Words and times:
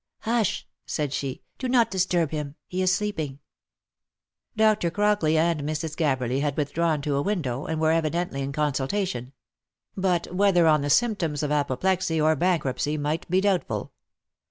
"Hush!" 0.21 0.67
said 0.87 1.13
she." 1.13 1.43
Do 1.59 1.69
not 1.69 1.91
disturb 1.91 2.31
him. 2.31 2.55
He 2.65 2.81
is 2.81 2.91
sleeping." 2.91 3.37
Dr. 4.55 4.89
Crockley 4.89 5.37
and 5.37 5.61
Mrs. 5.61 5.95
Gabberly 5.95 6.41
had 6.41 6.57
withdrawn 6.57 7.03
to 7.03 7.13
a 7.17 7.21
window, 7.21 7.67
and 7.67 7.79
were 7.79 7.91
evidently 7.91 8.41
in 8.41 8.51
consultation; 8.51 9.31
but 9.95 10.33
whether 10.33 10.65
on 10.65 10.81
the 10.81 10.89
symptoms 10.89 11.43
of 11.43 11.51
apoplexy, 11.51 12.19
or 12.19 12.35
bankruptcy, 12.35 12.97
might 12.97 13.29
be 13.29 13.41
doubtful. 13.41 13.91